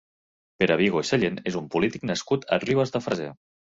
Pere 0.63 0.77
Vigo 0.81 1.03
i 1.05 1.09
Sallent 1.11 1.39
és 1.53 1.61
un 1.63 1.71
polític 1.79 2.11
nascut 2.15 2.53
a 2.59 2.63
Ribes 2.69 2.99
de 2.99 3.09
Freser. 3.09 3.35